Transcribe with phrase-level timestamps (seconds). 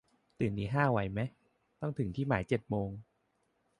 [0.39, 1.19] ตื่นตีห้า ไหวไหม
[1.81, 2.89] ต้องถึงที่หมายเจ็ดโมง